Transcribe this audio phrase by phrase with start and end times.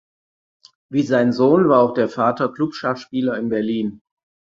[0.89, 4.01] Wie sein Sohn war auch der Vater Klubschachspieler in Berlin.